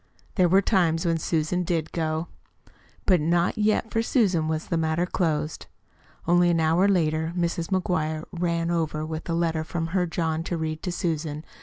There 0.33 0.49
were 0.49 0.63
times 0.63 1.05
when 1.05 1.19
Susan 1.19 1.61
did 1.63 1.91
go. 1.91 2.27
But 3.05 3.21
not 3.21 3.55
yet 3.59 3.91
for 3.91 4.01
Susan 4.01 4.47
was 4.47 4.65
the 4.65 4.75
matter 4.75 5.05
closed. 5.05 5.67
Only 6.27 6.49
an 6.49 6.59
hour 6.59 6.87
later 6.87 7.33
Mrs. 7.37 7.67
McGuire 7.69 8.23
"ran 8.31 8.71
over" 8.71 9.05
with 9.05 9.29
a 9.29 9.35
letter 9.35 9.63
from 9.63 9.85
her 9.93 10.07
John 10.07 10.41
to 10.45 10.57
read 10.57 10.81
to 10.81 10.91
Susan. 10.91 11.43